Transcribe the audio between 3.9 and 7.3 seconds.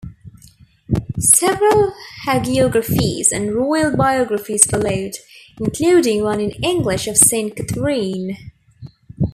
biographies followed, including one in English of